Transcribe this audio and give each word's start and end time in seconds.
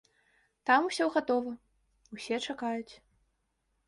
Там 0.69 0.87
усё 0.87 1.05
гатова, 1.17 1.51
усе 2.17 2.39
чакаюць. 2.47 2.93